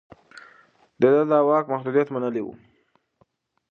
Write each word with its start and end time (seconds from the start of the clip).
ده 1.01 1.11
د 1.29 1.31
واک 1.47 1.65
محدوديت 1.73 2.07
منلی 2.11 2.41
و. 2.43 2.47